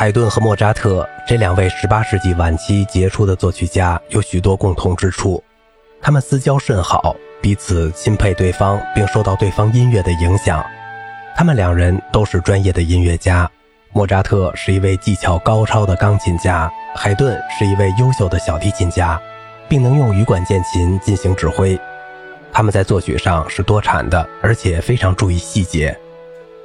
[0.00, 5.42] 海顿和莫扎特这两位18世纪晚期杰出的作曲家有许多共同之处，
[6.00, 10.64] 他们私交甚好，彼此钦佩对方，并受到对方音乐的影响。
[11.34, 13.50] 他们两人都是专业的音乐家，
[13.92, 19.20] 莫扎特是一位技巧高超的钢琴家，海顿是一位优秀的小提琴家，
[19.68, 21.76] 并能用羽管键琴进行指挥。
[22.52, 25.98] 他们在作曲上是多产的，而且非常注意细节。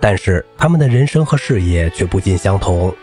[0.00, 2.94] 但是他们的人生和事业却不尽相同。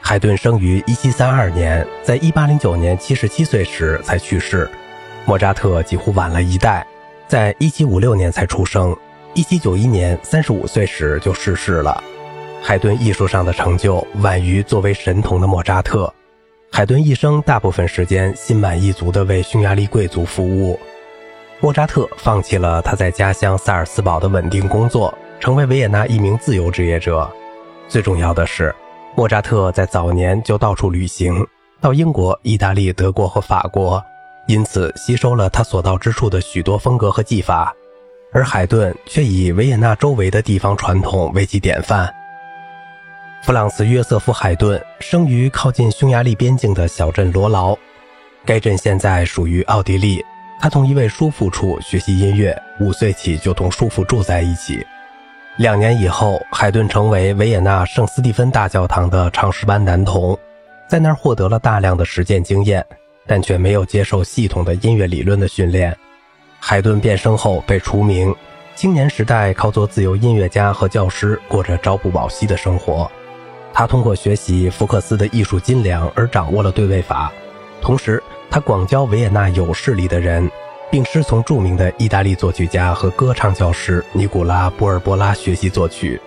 [0.00, 4.68] 海顿生于1732年，在1809年77岁时才去世。
[5.26, 6.86] 莫扎特几乎晚了一代，
[7.26, 8.96] 在1756年才出生。
[9.34, 12.02] 一七九一年，三十五岁时就逝世了。
[12.62, 16.12] 海顿艺术上的成就晚于作为神童的莫扎特。
[16.72, 20.78] 海顿一生大部分时间心满意足地为匈牙利贵族服务。
[21.60, 27.30] 莫扎特放弃了他在家乡萨尔斯堡的稳定工作，成为维也纳一名自由职业者。
[27.88, 28.74] 最重要的是，
[29.18, 31.44] 莫扎特在早年就到处旅行，
[31.80, 34.00] 到英国、意大利、德国和法国，
[34.46, 37.74] 因此吸收了他所到之处的许多风格和技法。
[38.32, 42.08] 而海顿却以维也纳周围的地方传统为其典范。
[43.42, 47.76] 弗朗茨·约瑟夫·海顿生于靠近匈牙利边境的小镇罗劳，
[48.44, 50.24] 该镇现在属于奥地利。
[50.60, 54.86] 他同一位叔父处学习音乐，五岁起就同叔父住在一起。
[55.58, 60.38] 两年以后，海顿成为维也纳圣斯蒂芬大教堂的唱诗班男童，
[60.88, 62.86] 在那儿获得了大量的实践经验，
[63.26, 65.96] 但却没有接受系统的音乐理论的训练。
[66.60, 68.32] 海顿变声后被除名，
[68.76, 73.10] 青年时代靠做自由音乐家和教师过着朝不保夕的生活。
[73.72, 77.32] 他通过学习福克斯的艺术斤两而掌握了对位法，
[77.80, 80.48] 同时他广交维也纳有势力的人，
[80.90, 86.20] 并师从著名的意大利作曲家和歌唱教师尼古拉·波尔波拉学习作曲，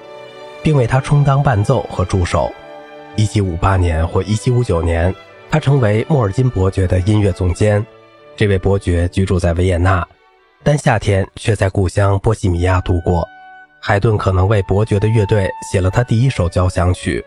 [0.61, 2.51] 并为他充当伴奏和助手。
[3.17, 5.15] 1758年或1759年，
[5.49, 7.85] 他成为莫尔金伯爵的音乐总监。
[8.35, 10.07] 这位伯爵居住在维也纳。
[10.63, 13.27] 但夏天却在故乡波西米亚度过。
[13.79, 17.25] 海顿可能为伯爵的乐队写了他第一首交响曲。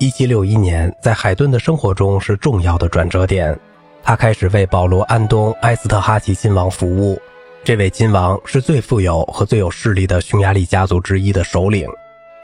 [0.00, 3.56] 1761年，在海顿的生活中是重要的转折点。
[4.02, 7.20] 他开始为保罗·安东·埃斯特哈奇亲王服务。
[7.64, 11.88] 这位亲王是最富有和最有势力的匈牙利家族之一的首领，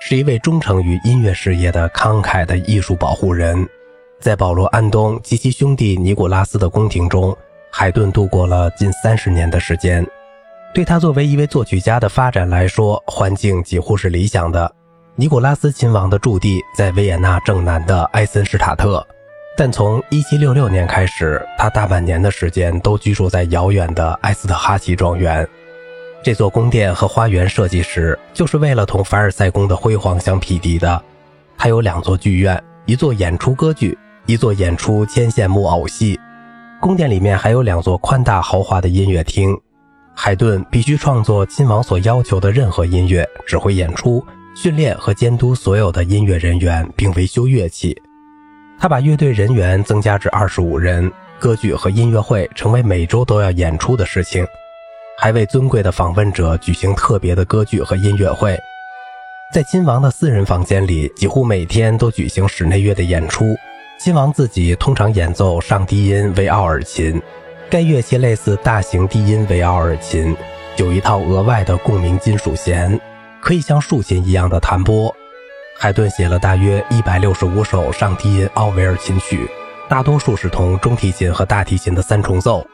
[0.01, 3.67] 是一位忠诚于音乐事业的慷慨的艺术保护人。
[4.21, 7.37] 在保罗·安东及其兄弟尼古拉斯的宫廷中。
[7.77, 10.07] 海顿度过了近三十年的时间，
[10.73, 14.73] 对他作为一位作曲家的发展来说，环境几乎是理想的。
[15.17, 19.05] 尼古拉斯亲王的驻地在维也纳正南的埃森施塔特，
[19.57, 25.47] 但从1766年开始，他大半年的时间都居住在遥远的埃斯特哈奇庄园。
[26.25, 31.01] 这座宫殿和花园设计时，就是为了同凡尔赛宫的辉煌相匹敌的。
[31.57, 36.19] 它有两座剧院，一座演出歌剧，一座演出牵线木偶戏。
[36.81, 39.57] 宫殿里面还有两座宽大豪华的音乐厅。
[40.17, 44.25] 海顿必须创作亲王所要求的任何音乐，指挥演出、
[44.57, 47.97] 训练和监督所有的音乐人员，并维修乐器。
[48.79, 51.11] 他把乐队人员增加至二十五人。
[51.41, 54.47] 歌剧和音乐会成为每周都要演出的事情，
[55.19, 58.59] 还为尊贵的访问者举行特别的歌剧和音乐会。
[59.53, 63.55] 在亲王的私人房间里，几乎每天都举行室内乐的演出。
[63.99, 67.21] 亲王自己通常演奏上低音维奥尔琴，
[67.69, 70.35] 该乐器类似大型低音维奥尔琴，
[70.77, 72.99] 有一套额外的共鸣金属弦，
[73.43, 75.15] 可以像竖琴一样的弹拨。
[75.77, 79.49] 海顿写了大约一百六十五首上低音奥维尔琴曲，
[79.89, 82.67] 大多数是同中提琴和大提琴的三重奏。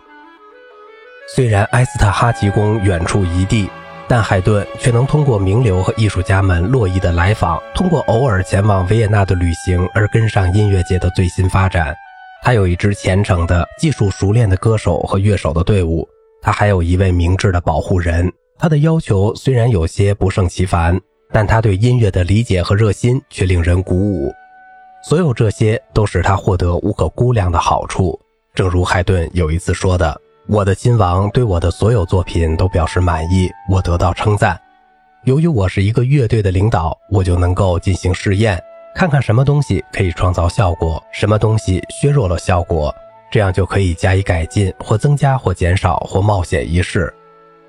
[1.35, 3.69] 虽然埃斯特哈奇宫远处一地。
[4.09, 11.95] 但海顿却能通过名流和艺术家们络绎的来访，通过偶尔前往维也纳的旅行而跟上音乐界的最新发展。
[12.43, 16.09] 他有一支虔诚的、技术熟练的歌手和乐手的队伍，
[16.43, 18.29] 他还有一位明智的保护人。
[18.59, 21.01] 他的要求虽然有些不胜其烦，
[21.33, 24.33] 但他对音乐的理解和热心却令人鼓舞。
[25.03, 28.19] 所有这些都使他获得无可估量的好处。
[28.55, 30.21] 正如海顿有一次说的。
[30.47, 34.61] 我的亲王对我的所有作品都表示满意，我得到称赞。
[35.25, 38.61] 由于我是一个乐队的领导，我就能够进行试验，
[38.95, 42.93] 看看什么东西可以创造效果，什么东西削弱了效果，
[43.31, 47.15] 这样就可以加以改进，或增加，或减少，或冒险一试。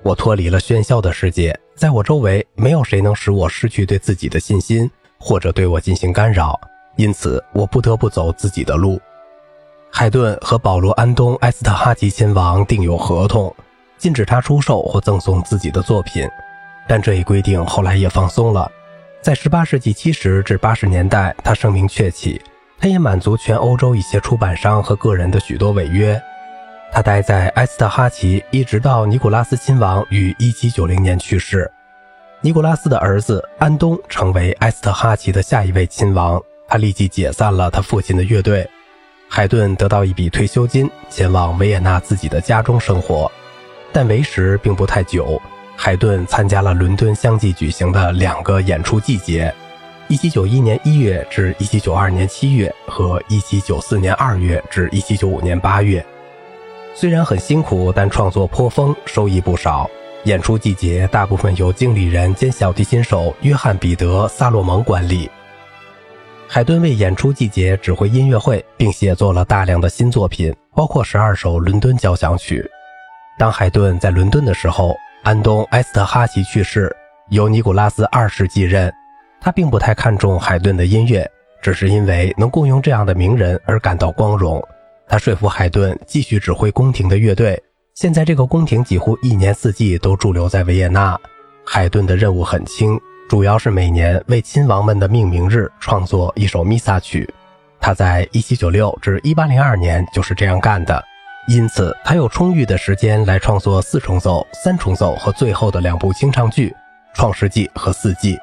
[0.04, 6.60] 我脱离了喧嚣的世界，在我周围没有谁能使我失去对自己的信心，或者对我进行干扰，
[6.96, 9.00] 因此我不得不走自己的路。
[9.90, 13.54] 海顿和保罗·安东·埃斯特哈奇亲王订有合同，
[13.96, 16.28] 禁止他出售或赠送自己的作品，
[16.88, 18.68] 但这一规定后来也放松了。
[19.20, 22.42] 在18世纪70至80年代，他声名鹊起，
[22.80, 26.20] 他也满足全欧洲一些出版商和个人的许多违约。
[26.94, 31.68] 他待在埃斯特哈奇，一直到尼古拉斯亲王于1790年去世。
[32.42, 38.68] 尼古拉斯的儿子安东成为埃斯特哈奇的下一位亲王，他立即解散了他父亲的乐队。
[39.26, 43.32] 海顿得到一笔退休金，前往维也纳自己的家中生活，
[43.90, 45.40] 但为时并不太久。
[45.74, 49.52] 海顿参加了伦敦相继举行的两个演出季节。
[50.08, 56.04] 一七九一年一月至一七九二年七月和一七九四年二月至一七九五年八月，
[56.94, 59.88] 虽然很辛苦，但创作颇丰，收益不少。
[60.24, 65.28] 演出季节大部分由经理人兼小提琴手约翰·彼得·萨洛蒙管理。
[66.46, 72.64] 海顿为演出季节指挥音乐会，并写作了大量的新作品，包括十二首伦敦交响曲。
[73.38, 74.94] 当海顿在伦敦的时候，
[75.24, 76.94] 安东·埃斯特哈奇去世，
[77.30, 78.92] 由尼古拉斯二世继任。
[79.40, 81.28] 他并不太看重海顿的音乐，
[81.62, 84.62] 只是因为能雇佣这样的名人而感到光荣。
[85.12, 87.62] 他说服海顿继续指挥宫廷的乐队。
[87.92, 91.20] 现在这个宫廷几乎一年四季都驻留在维也纳。
[91.66, 92.98] 海顿的任务很轻，
[93.28, 97.28] 主要是每年为亲王们的命名日创作一首弥撒曲。
[97.78, 101.04] 他在1796至1802年就是这样干的，
[101.46, 106.70] 因此他有充裕的时间来创作四重奏、三重奏和最后的两部清唱剧
[107.12, 108.34] 《创世纪》和《四季》。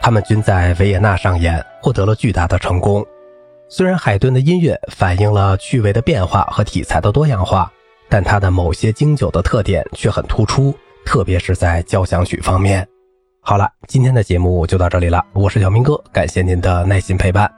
[0.00, 3.04] 他们均在维也纳上演，获得了巨大的成功。
[3.70, 7.70] 虽然海顿的音乐反映了趣味的变化和题材的多样化，
[8.08, 10.74] 但他的某些经久的特点却很突出，
[11.04, 12.86] 特别是在交响曲方面。
[13.42, 17.57] 好了，今天的节目就到这里了，我是小明哥，感谢您的耐心陪伴。